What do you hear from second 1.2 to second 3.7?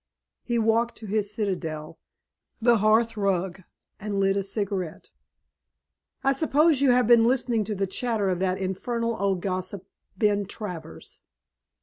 citadel, the hearth rug,